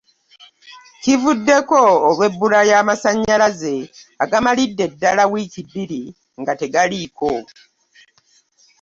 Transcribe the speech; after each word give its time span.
Kivuddeko 1.01 1.79
olw'ebbula 2.07 2.59
ly'amasannyalaze 2.67 3.75
agamalidde 4.23 4.85
ddala 4.91 5.23
wiiki 5.31 5.61
bbiri 5.67 6.03
nga 6.39 6.53
tegaliiko 6.59 7.29